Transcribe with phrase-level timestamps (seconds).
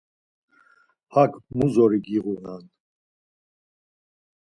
[1.13, 2.63] Hak mu zori giğunan?